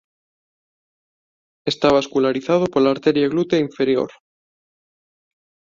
Está 1.71 1.87
vascularizado 1.97 2.65
pola 2.73 2.91
arteria 2.95 3.31
glútea 3.33 3.63
inferior. 3.67 4.11